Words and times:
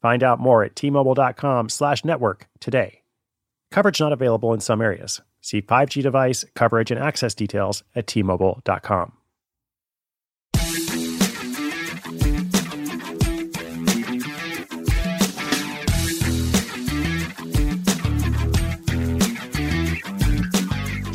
Find 0.00 0.22
out 0.22 0.40
more 0.40 0.64
at 0.64 0.74
tmobile.com 0.74 1.68
slash 1.68 2.04
network 2.04 2.48
today. 2.58 3.02
Coverage 3.70 4.00
not 4.00 4.12
available 4.12 4.52
in 4.52 4.60
some 4.60 4.80
areas. 4.80 5.20
See 5.40 5.62
5G 5.62 6.02
device 6.02 6.44
coverage 6.54 6.90
and 6.90 7.00
access 7.00 7.34
details 7.34 7.82
at 7.94 8.06
tmobile.com. 8.06 9.12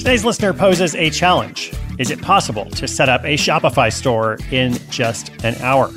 Today's 0.05 0.23
listener 0.23 0.53
poses 0.53 0.93
a 0.93 1.09
challenge. 1.09 1.73
Is 1.97 2.11
it 2.11 2.21
possible 2.21 2.69
to 2.69 2.87
set 2.87 3.09
up 3.09 3.23
a 3.23 3.37
Shopify 3.37 3.91
store 3.91 4.37
in 4.51 4.73
just 4.91 5.31
an 5.43 5.55
hour? 5.61 5.89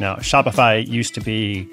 Now, 0.00 0.16
Shopify 0.16 0.88
used 0.88 1.14
to 1.16 1.20
be, 1.20 1.68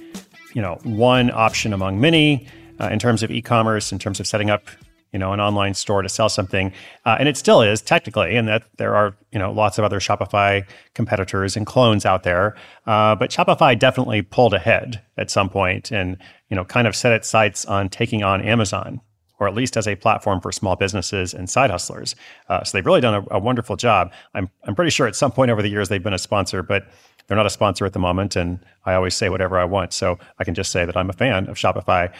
you 0.58 0.64
know, 0.64 0.80
one 0.82 1.30
option 1.30 1.72
among 1.72 2.02
many 2.02 2.48
uh, 2.82 2.90
in 2.92 2.98
terms 2.98 3.22
of 3.22 3.30
e-commerce, 3.30 3.92
in 3.92 4.00
terms 4.00 4.20
of 4.20 4.26
setting 4.26 4.50
up, 4.50 4.64
you 5.14 5.20
know, 5.20 5.32
an 5.32 5.40
online 5.40 5.76
store 5.76 6.02
to 6.02 6.10
sell 6.10 6.30
something, 6.30 6.74
uh, 7.06 7.16
and 7.20 7.30
it 7.30 7.38
still 7.38 7.62
is 7.62 7.80
technically, 7.80 8.36
and 8.36 8.48
that 8.48 8.64
there 8.78 8.96
are, 8.96 9.16
you 9.32 9.38
know, 9.38 9.52
lots 9.52 9.78
of 9.78 9.86
other 9.86 10.00
Shopify 10.00 10.68
competitors 10.96 11.56
and 11.56 11.68
clones 11.68 12.08
out 12.08 12.24
there. 12.24 12.56
Uh, 12.88 13.14
but 13.14 13.30
Shopify 13.30 13.78
definitely 13.78 14.24
pulled 14.24 14.56
ahead 14.56 15.00
at 15.16 15.30
some 15.30 15.48
point, 15.48 15.92
and 15.92 16.18
you 16.50 16.56
know, 16.56 16.66
kind 16.66 16.88
of 16.88 16.96
set 16.96 17.12
its 17.12 17.30
sights 17.30 17.64
on 17.66 17.88
taking 17.88 18.24
on 18.24 18.42
Amazon 18.42 19.00
or 19.40 19.48
at 19.48 19.54
least 19.54 19.78
as 19.78 19.88
a 19.88 19.96
platform 19.96 20.42
for 20.42 20.52
small 20.52 20.76
businesses 20.76 21.34
and 21.34 21.50
side 21.50 21.70
hustlers. 21.70 22.16
Uh, 22.50 22.64
so 22.64 22.78
they've 22.78 22.86
really 22.86 23.02
done 23.02 23.26
a, 23.30 23.36
a, 23.36 23.40
wonderful 23.40 23.76
job. 23.76 24.12
I'm, 24.34 24.50
I'm 24.64 24.76
pretty 24.76 24.92
sure 24.92 25.08
at 25.08 25.16
some 25.16 25.32
point 25.32 25.52
over 25.52 25.62
the 25.62 25.70
years 25.70 25.90
they've 25.90 26.04
been 26.04 26.14
a 26.14 26.20
sponsor, 26.20 26.64
but 26.64 26.88
they're 27.28 27.38
not 27.38 27.46
a 27.46 27.52
sponsor 27.52 27.86
at 27.86 27.94
the 27.94 28.00
moment. 28.00 28.36
And 28.36 28.60
I 28.86 28.94
always 28.94 29.16
say 29.16 29.30
whatever 29.30 29.60
I 29.60 29.66
want. 29.66 29.94
So 29.94 30.18
I 30.40 30.44
can 30.44 30.54
just 30.54 30.72
say 30.72 30.86
that 30.86 30.98
I'm 30.98 31.10
a 31.10 31.14
fan 31.14 31.48
of 31.48 31.58
Shopify. 31.58 32.12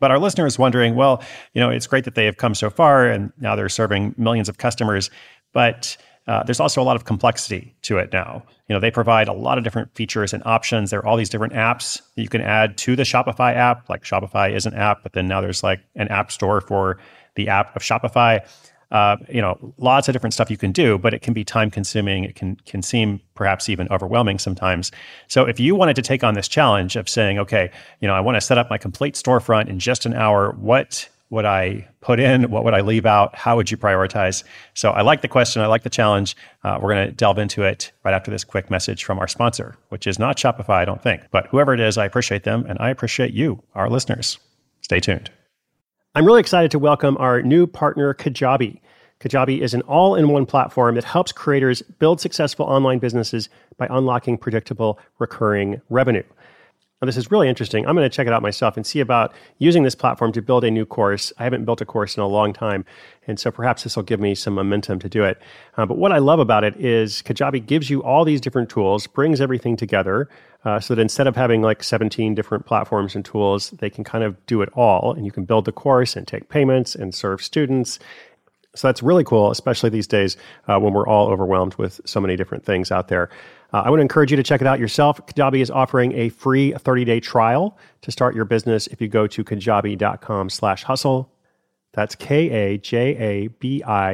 But 0.00 0.10
our 0.10 0.18
listener 0.18 0.46
is 0.46 0.58
wondering, 0.58 0.96
well, 0.96 1.22
you 1.52 1.60
know, 1.60 1.70
it's 1.70 1.86
great 1.86 2.04
that 2.04 2.14
they 2.14 2.24
have 2.24 2.36
come 2.36 2.54
so 2.54 2.70
far 2.70 3.06
and 3.06 3.32
now 3.38 3.54
they're 3.54 3.68
serving 3.68 4.14
millions 4.16 4.48
of 4.48 4.58
customers, 4.58 5.10
but 5.52 5.96
uh, 6.30 6.44
there's 6.44 6.60
also 6.60 6.80
a 6.80 6.84
lot 6.84 6.94
of 6.94 7.04
complexity 7.04 7.74
to 7.82 7.98
it 7.98 8.12
now. 8.12 8.40
You 8.68 8.74
know, 8.74 8.78
they 8.78 8.92
provide 8.92 9.26
a 9.26 9.32
lot 9.32 9.58
of 9.58 9.64
different 9.64 9.92
features 9.96 10.32
and 10.32 10.40
options. 10.46 10.90
There 10.90 11.00
are 11.00 11.06
all 11.06 11.16
these 11.16 11.28
different 11.28 11.54
apps 11.54 12.00
that 12.14 12.22
you 12.22 12.28
can 12.28 12.40
add 12.40 12.78
to 12.78 12.94
the 12.94 13.02
Shopify 13.02 13.52
app. 13.52 13.90
Like 13.90 14.04
Shopify 14.04 14.54
is 14.54 14.64
an 14.64 14.74
app, 14.74 15.02
but 15.02 15.12
then 15.12 15.26
now 15.26 15.40
there's 15.40 15.64
like 15.64 15.80
an 15.96 16.06
app 16.06 16.30
store 16.30 16.60
for 16.60 16.98
the 17.34 17.48
app 17.48 17.74
of 17.74 17.82
Shopify. 17.82 18.46
Uh, 18.92 19.16
you 19.28 19.40
know, 19.40 19.74
lots 19.76 20.06
of 20.06 20.12
different 20.12 20.32
stuff 20.32 20.52
you 20.52 20.56
can 20.56 20.70
do, 20.70 20.98
but 20.98 21.12
it 21.12 21.20
can 21.20 21.34
be 21.34 21.42
time 21.42 21.68
consuming. 21.68 22.22
It 22.22 22.36
can 22.36 22.54
can 22.64 22.80
seem 22.80 23.20
perhaps 23.34 23.68
even 23.68 23.88
overwhelming 23.90 24.38
sometimes. 24.38 24.92
So 25.26 25.46
if 25.46 25.58
you 25.58 25.74
wanted 25.74 25.96
to 25.96 26.02
take 26.02 26.22
on 26.22 26.34
this 26.34 26.46
challenge 26.46 26.94
of 26.94 27.08
saying, 27.08 27.40
okay, 27.40 27.72
you 27.98 28.06
know, 28.06 28.14
I 28.14 28.20
want 28.20 28.36
to 28.36 28.40
set 28.40 28.56
up 28.56 28.70
my 28.70 28.78
complete 28.78 29.14
storefront 29.16 29.66
in 29.66 29.80
just 29.80 30.06
an 30.06 30.14
hour, 30.14 30.52
what 30.52 31.08
would 31.30 31.44
I 31.44 31.88
put 32.00 32.18
in? 32.18 32.50
What 32.50 32.64
would 32.64 32.74
I 32.74 32.80
leave 32.80 33.06
out? 33.06 33.34
How 33.36 33.56
would 33.56 33.70
you 33.70 33.76
prioritize? 33.76 34.42
So 34.74 34.90
I 34.90 35.02
like 35.02 35.22
the 35.22 35.28
question. 35.28 35.62
I 35.62 35.66
like 35.66 35.84
the 35.84 35.90
challenge. 35.90 36.36
Uh, 36.64 36.78
we're 36.80 36.92
going 36.92 37.06
to 37.06 37.12
delve 37.12 37.38
into 37.38 37.62
it 37.62 37.92
right 38.04 38.14
after 38.14 38.30
this 38.30 38.44
quick 38.44 38.70
message 38.70 39.04
from 39.04 39.18
our 39.18 39.28
sponsor, 39.28 39.76
which 39.90 40.06
is 40.06 40.18
not 40.18 40.36
Shopify, 40.36 40.70
I 40.70 40.84
don't 40.84 41.02
think. 41.02 41.22
But 41.30 41.46
whoever 41.46 41.72
it 41.72 41.80
is, 41.80 41.96
I 41.96 42.04
appreciate 42.04 42.42
them 42.42 42.66
and 42.68 42.78
I 42.80 42.90
appreciate 42.90 43.32
you, 43.32 43.62
our 43.74 43.88
listeners. 43.88 44.38
Stay 44.80 44.98
tuned. 44.98 45.30
I'm 46.16 46.24
really 46.24 46.40
excited 46.40 46.72
to 46.72 46.78
welcome 46.80 47.16
our 47.18 47.40
new 47.42 47.68
partner, 47.68 48.12
Kajabi. 48.12 48.80
Kajabi 49.20 49.60
is 49.60 49.74
an 49.74 49.82
all 49.82 50.16
in 50.16 50.30
one 50.30 50.46
platform 50.46 50.96
that 50.96 51.04
helps 51.04 51.30
creators 51.30 51.82
build 51.82 52.20
successful 52.20 52.66
online 52.66 52.98
businesses 52.98 53.48
by 53.76 53.86
unlocking 53.90 54.36
predictable 54.36 54.98
recurring 55.20 55.80
revenue. 55.90 56.24
Now, 57.00 57.06
this 57.06 57.16
is 57.16 57.30
really 57.30 57.48
interesting. 57.48 57.86
I'm 57.86 57.96
going 57.96 58.08
to 58.08 58.14
check 58.14 58.26
it 58.26 58.32
out 58.34 58.42
myself 58.42 58.76
and 58.76 58.84
see 58.84 59.00
about 59.00 59.32
using 59.56 59.84
this 59.84 59.94
platform 59.94 60.32
to 60.32 60.42
build 60.42 60.64
a 60.64 60.70
new 60.70 60.84
course. 60.84 61.32
I 61.38 61.44
haven't 61.44 61.64
built 61.64 61.80
a 61.80 61.86
course 61.86 62.14
in 62.14 62.22
a 62.22 62.26
long 62.26 62.52
time, 62.52 62.84
and 63.26 63.40
so 63.40 63.50
perhaps 63.50 63.84
this 63.84 63.96
will 63.96 64.02
give 64.02 64.20
me 64.20 64.34
some 64.34 64.52
momentum 64.52 64.98
to 64.98 65.08
do 65.08 65.24
it. 65.24 65.40
Uh, 65.78 65.86
but 65.86 65.96
what 65.96 66.12
I 66.12 66.18
love 66.18 66.40
about 66.40 66.62
it 66.62 66.76
is 66.76 67.22
Kajabi 67.22 67.64
gives 67.64 67.88
you 67.88 68.02
all 68.02 68.26
these 68.26 68.38
different 68.38 68.68
tools, 68.68 69.06
brings 69.06 69.40
everything 69.40 69.78
together, 69.78 70.28
uh, 70.66 70.78
so 70.78 70.94
that 70.94 71.00
instead 71.00 71.26
of 71.26 71.36
having 71.36 71.62
like 71.62 71.82
17 71.82 72.34
different 72.34 72.66
platforms 72.66 73.14
and 73.14 73.24
tools, 73.24 73.70
they 73.70 73.88
can 73.88 74.04
kind 74.04 74.22
of 74.22 74.36
do 74.44 74.60
it 74.60 74.68
all, 74.74 75.14
and 75.14 75.24
you 75.24 75.32
can 75.32 75.46
build 75.46 75.64
the 75.64 75.72
course 75.72 76.16
and 76.16 76.28
take 76.28 76.50
payments 76.50 76.94
and 76.94 77.14
serve 77.14 77.42
students. 77.42 77.98
So 78.74 78.86
that's 78.88 79.02
really 79.02 79.24
cool, 79.24 79.50
especially 79.50 79.90
these 79.90 80.06
days 80.06 80.36
uh, 80.68 80.78
when 80.78 80.92
we're 80.92 81.06
all 81.06 81.28
overwhelmed 81.28 81.74
with 81.74 82.00
so 82.04 82.20
many 82.20 82.36
different 82.36 82.64
things 82.64 82.92
out 82.92 83.08
there. 83.08 83.28
Uh, 83.72 83.82
I 83.84 83.90
want 83.90 83.98
to 83.98 84.02
encourage 84.02 84.30
you 84.30 84.36
to 84.36 84.42
check 84.42 84.60
it 84.60 84.66
out 84.66 84.78
yourself. 84.78 85.24
Kajabi 85.26 85.60
is 85.60 85.70
offering 85.70 86.12
a 86.12 86.28
free 86.28 86.72
30-day 86.72 87.20
trial 87.20 87.76
to 88.02 88.12
start 88.12 88.34
your 88.34 88.44
business 88.44 88.86
if 88.88 89.00
you 89.00 89.08
go 89.08 89.26
to 89.26 89.42
kajabi.com 89.42 90.50
slash 90.50 90.84
hustle. 90.84 91.32
That's 91.92 92.14
K-A-J-A-B-I 92.14 92.48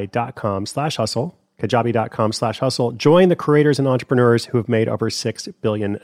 dot 0.07 0.35
com 0.35 0.65
slash 0.65 0.97
hustle. 0.97 1.37
Kajabi.com 1.59 2.31
slash 2.31 2.59
hustle. 2.59 2.91
Join 2.91 3.29
the 3.29 3.35
creators 3.35 3.79
and 3.79 3.87
entrepreneurs 3.87 4.45
who 4.45 4.57
have 4.57 4.69
made 4.69 4.87
over 4.87 5.09
$6 5.09 5.53
billion. 5.61 5.99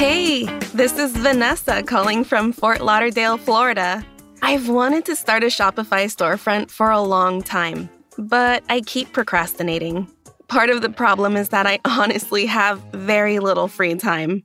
Hey, 0.00 0.46
this 0.72 0.96
is 0.98 1.14
Vanessa 1.14 1.82
calling 1.82 2.24
from 2.24 2.52
Fort 2.52 2.80
Lauderdale, 2.80 3.36
Florida. 3.36 4.02
I've 4.40 4.66
wanted 4.66 5.04
to 5.04 5.14
start 5.14 5.42
a 5.42 5.48
Shopify 5.48 6.06
storefront 6.06 6.70
for 6.70 6.90
a 6.90 7.02
long 7.02 7.42
time, 7.42 7.90
but 8.16 8.64
I 8.70 8.80
keep 8.80 9.12
procrastinating. 9.12 10.10
Part 10.48 10.70
of 10.70 10.80
the 10.80 10.88
problem 10.88 11.36
is 11.36 11.50
that 11.50 11.66
I 11.66 11.80
honestly 11.84 12.46
have 12.46 12.80
very 12.94 13.40
little 13.40 13.68
free 13.68 13.94
time. 13.96 14.42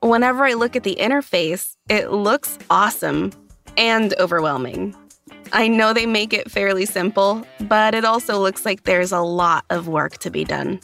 Whenever 0.00 0.46
I 0.46 0.54
look 0.54 0.76
at 0.76 0.82
the 0.82 0.96
interface, 0.98 1.76
it 1.90 2.10
looks 2.10 2.56
awesome 2.70 3.32
and 3.76 4.14
overwhelming. 4.18 4.96
I 5.52 5.68
know 5.68 5.92
they 5.92 6.06
make 6.06 6.32
it 6.32 6.50
fairly 6.50 6.86
simple, 6.86 7.46
but 7.68 7.94
it 7.94 8.06
also 8.06 8.40
looks 8.40 8.64
like 8.64 8.84
there's 8.84 9.12
a 9.12 9.20
lot 9.20 9.66
of 9.68 9.88
work 9.88 10.16
to 10.20 10.30
be 10.30 10.44
done. 10.44 10.80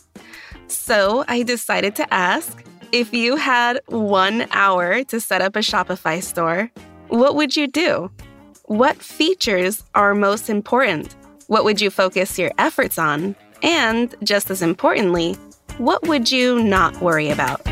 So 0.66 1.24
I 1.28 1.44
decided 1.44 1.96
to 1.96 2.12
ask 2.12 2.62
if 2.92 3.14
you 3.14 3.36
had 3.36 3.80
one 3.86 4.46
hour 4.50 5.02
to 5.04 5.18
set 5.18 5.40
up 5.40 5.56
a 5.56 5.60
Shopify 5.60 6.22
store, 6.22 6.70
what 7.08 7.34
would 7.34 7.56
you 7.56 7.66
do? 7.66 8.10
What 8.66 9.02
features 9.02 9.82
are 9.94 10.14
most 10.14 10.50
important? 10.50 11.16
What 11.46 11.64
would 11.64 11.80
you 11.80 11.90
focus 11.90 12.38
your 12.38 12.52
efforts 12.58 12.98
on? 12.98 13.34
And 13.62 14.14
just 14.22 14.50
as 14.50 14.60
importantly, 14.60 15.34
what 15.78 16.06
would 16.06 16.30
you 16.30 16.62
not 16.62 17.00
worry 17.00 17.30
about? 17.30 17.66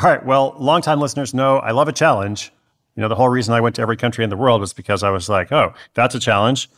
All 0.00 0.04
right. 0.04 0.24
Well, 0.24 0.54
longtime 0.58 1.00
listeners 1.00 1.34
know 1.34 1.58
I 1.58 1.72
love 1.72 1.88
a 1.88 1.92
challenge. 1.92 2.52
You 2.94 3.02
know, 3.02 3.08
the 3.08 3.16
whole 3.16 3.28
reason 3.28 3.52
I 3.52 3.60
went 3.60 3.76
to 3.76 3.82
every 3.82 3.96
country 3.96 4.24
in 4.24 4.30
the 4.30 4.36
world 4.36 4.60
was 4.60 4.72
because 4.72 5.02
I 5.02 5.10
was 5.10 5.28
like, 5.28 5.52
oh, 5.52 5.74
that's 5.94 6.14
a 6.14 6.20
challenge. 6.20 6.70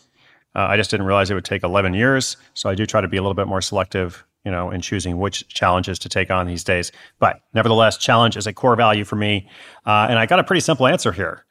Uh, 0.55 0.67
I 0.69 0.77
just 0.77 0.91
didn't 0.91 1.07
realize 1.07 1.31
it 1.31 1.35
would 1.35 1.45
take 1.45 1.63
11 1.63 1.95
years. 1.95 2.37
So 2.55 2.69
I 2.69 2.75
do 2.75 2.87
try 2.87 3.01
to 3.01 3.09
be 3.09 3.17
a 3.17 3.23
little 3.23 3.35
bit 3.35 3.47
more 3.47 3.61
selective, 3.61 4.25
you 4.45 4.51
know, 4.51 4.71
in 4.71 4.81
choosing 4.81 5.19
which 5.19 5.47
challenges 5.49 5.99
to 6.01 6.09
take 6.09 6.31
on 6.31 6.47
these 6.47 6.65
days. 6.65 6.91
But 7.19 7.41
nevertheless, 7.55 7.97
challenge 7.97 8.37
is 8.37 8.47
a 8.47 8.53
core 8.53 8.77
value 8.77 9.05
for 9.05 9.17
me. 9.17 9.49
Uh, 9.87 10.07
and 10.11 10.19
I 10.19 10.27
got 10.27 10.39
a 10.39 10.45
pretty 10.45 10.61
simple 10.61 10.87
answer 10.87 11.13
here. 11.13 11.45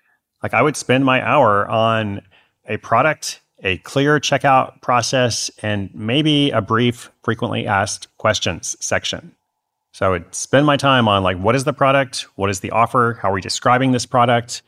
Like 0.43 0.53
I 0.53 0.61
would 0.61 0.75
spend 0.75 1.05
my 1.05 1.25
hour 1.25 1.67
on 1.67 2.21
a 2.67 2.77
product, 2.77 3.41
a 3.63 3.77
clear 3.79 4.19
checkout 4.19 4.81
process, 4.81 5.49
and 5.61 5.89
maybe 5.93 6.49
a 6.51 6.61
brief, 6.61 7.11
frequently 7.23 7.67
asked 7.67 8.07
questions 8.17 8.77
section. 8.79 9.35
So 9.91 10.05
I 10.05 10.09
would 10.09 10.33
spend 10.33 10.65
my 10.65 10.77
time 10.77 11.07
on 11.07 11.23
like, 11.23 11.37
what 11.37 11.55
is 11.55 11.63
the 11.63 11.73
product? 11.73 12.27
What 12.35 12.49
is 12.49 12.59
the 12.59 12.71
offer? 12.71 13.19
How 13.21 13.31
are 13.31 13.33
we 13.33 13.41
describing 13.41 13.91
this 13.91 14.05
product? 14.05 14.61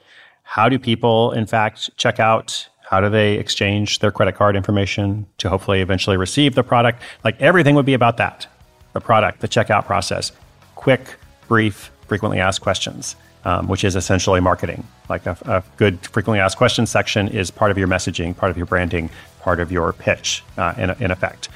How 0.43 0.67
do 0.67 0.79
people, 0.79 1.31
in 1.31 1.45
fact, 1.45 1.95
check 1.95 2.19
out? 2.19 2.67
How 2.91 2.99
do 2.99 3.09
they 3.09 3.35
exchange 3.35 3.99
their 3.99 4.11
credit 4.11 4.35
card 4.35 4.57
information 4.57 5.25
to 5.37 5.47
hopefully 5.47 5.79
eventually 5.79 6.17
receive 6.17 6.55
the 6.55 6.63
product? 6.63 7.01
Like 7.23 7.39
everything 7.41 7.73
would 7.75 7.85
be 7.85 7.93
about 7.93 8.17
that 8.17 8.47
the 8.91 8.99
product, 8.99 9.39
the 9.39 9.47
checkout 9.47 9.85
process. 9.85 10.33
Quick, 10.75 11.15
brief, 11.47 11.89
frequently 12.07 12.41
asked 12.41 12.59
questions, 12.59 13.15
um, 13.45 13.69
which 13.69 13.85
is 13.85 13.95
essentially 13.95 14.41
marketing. 14.41 14.85
Like 15.07 15.25
a, 15.25 15.37
a, 15.45 15.63
good 15.77 16.01
frequently 16.07 16.41
asked 16.41 16.57
questions 16.57 16.89
section 16.89 17.29
is 17.29 17.49
part 17.49 17.71
of 17.71 17.77
your 17.77 17.87
messaging, 17.87 18.35
part 18.35 18.49
of 18.49 18.57
your 18.57 18.65
branding, 18.65 19.09
part 19.39 19.61
of 19.61 19.71
your 19.71 19.93
pitch, 19.93 20.43
uh, 20.57 20.73
in, 20.77 20.89
in 21.01 21.11
effect. 21.11 21.47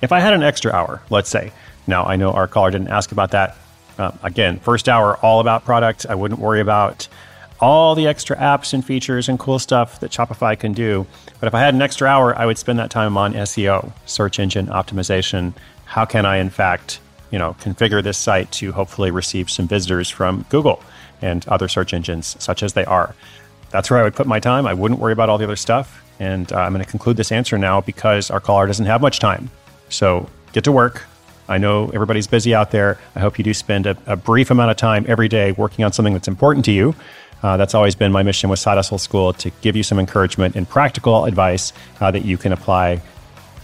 If 0.00 0.10
I 0.10 0.20
had 0.20 0.32
an 0.32 0.42
extra 0.42 0.72
hour, 0.72 1.02
let's 1.10 1.28
say, 1.28 1.52
now 1.86 2.06
I 2.06 2.16
know 2.16 2.32
our 2.32 2.48
caller 2.48 2.70
didn't 2.70 2.88
ask 2.88 3.12
about 3.12 3.32
that. 3.32 3.58
Uh, 3.98 4.12
again, 4.22 4.58
first 4.60 4.88
hour, 4.88 5.18
all 5.18 5.40
about 5.40 5.66
product. 5.66 6.06
I 6.08 6.14
wouldn't 6.14 6.40
worry 6.40 6.62
about 6.62 7.06
all 7.60 7.94
the 7.94 8.06
extra 8.06 8.36
apps 8.36 8.72
and 8.72 8.84
features 8.84 9.28
and 9.28 9.38
cool 9.38 9.58
stuff 9.58 10.00
that 10.00 10.10
Shopify 10.10 10.58
can 10.58 10.72
do. 10.72 11.06
But 11.40 11.48
if 11.48 11.54
I 11.54 11.60
had 11.60 11.74
an 11.74 11.82
extra 11.82 12.08
hour, 12.08 12.36
I 12.36 12.46
would 12.46 12.58
spend 12.58 12.78
that 12.78 12.90
time 12.90 13.16
on 13.16 13.34
SEO, 13.34 13.92
search 14.06 14.38
engine 14.38 14.66
optimization. 14.66 15.54
How 15.84 16.04
can 16.04 16.24
I, 16.24 16.36
in 16.36 16.50
fact, 16.50 17.00
you 17.30 17.38
know, 17.38 17.54
configure 17.60 18.02
this 18.02 18.18
site 18.18 18.50
to 18.52 18.72
hopefully 18.72 19.10
receive 19.10 19.50
some 19.50 19.68
visitors 19.68 20.08
from 20.08 20.46
Google 20.48 20.82
and 21.20 21.46
other 21.48 21.68
search 21.68 21.92
engines, 21.92 22.36
such 22.38 22.62
as 22.62 22.72
they 22.72 22.84
are. 22.84 23.14
That's 23.70 23.90
where 23.90 24.00
I 24.00 24.02
would 24.02 24.14
put 24.14 24.26
my 24.26 24.40
time. 24.40 24.66
I 24.66 24.74
wouldn't 24.74 25.00
worry 25.00 25.12
about 25.12 25.28
all 25.28 25.38
the 25.38 25.44
other 25.44 25.56
stuff. 25.56 26.02
And 26.20 26.50
uh, 26.52 26.56
I'm 26.56 26.72
going 26.72 26.84
to 26.84 26.90
conclude 26.90 27.16
this 27.16 27.30
answer 27.30 27.58
now 27.58 27.80
because 27.80 28.30
our 28.30 28.40
caller 28.40 28.66
doesn't 28.66 28.86
have 28.86 29.00
much 29.00 29.18
time. 29.18 29.50
So 29.88 30.28
get 30.52 30.64
to 30.64 30.72
work. 30.72 31.04
I 31.48 31.58
know 31.58 31.90
everybody's 31.90 32.26
busy 32.26 32.54
out 32.54 32.70
there. 32.70 32.98
I 33.14 33.20
hope 33.20 33.38
you 33.38 33.44
do 33.44 33.54
spend 33.54 33.86
a, 33.86 33.96
a 34.06 34.16
brief 34.16 34.50
amount 34.50 34.70
of 34.70 34.76
time 34.76 35.04
every 35.08 35.28
day 35.28 35.52
working 35.52 35.84
on 35.84 35.92
something 35.92 36.12
that's 36.12 36.28
important 36.28 36.64
to 36.66 36.72
you. 36.72 36.94
Uh, 37.42 37.56
that's 37.56 37.74
always 37.74 37.94
been 37.94 38.10
my 38.10 38.22
mission 38.22 38.50
with 38.50 38.58
Side 38.58 38.74
Hustle 38.76 38.98
School 38.98 39.32
to 39.34 39.50
give 39.60 39.76
you 39.76 39.82
some 39.82 39.98
encouragement 39.98 40.56
and 40.56 40.68
practical 40.68 41.24
advice 41.24 41.72
uh, 42.00 42.10
that 42.10 42.24
you 42.24 42.36
can 42.36 42.52
apply, 42.52 43.00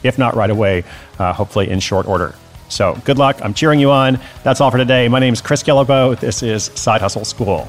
if 0.02 0.18
not 0.18 0.34
right 0.36 0.50
away, 0.50 0.84
uh, 1.18 1.32
hopefully 1.32 1.68
in 1.68 1.80
short 1.80 2.06
order. 2.06 2.34
So 2.68 3.00
good 3.04 3.18
luck. 3.18 3.38
I'm 3.42 3.54
cheering 3.54 3.80
you 3.80 3.90
on. 3.90 4.18
That's 4.42 4.60
all 4.60 4.70
for 4.70 4.78
today. 4.78 5.08
My 5.08 5.18
name 5.18 5.32
is 5.32 5.40
Chris 5.40 5.62
Guillebeau. 5.62 6.18
This 6.18 6.42
is 6.42 6.64
Side 6.74 7.00
Hustle 7.00 7.24
School. 7.24 7.68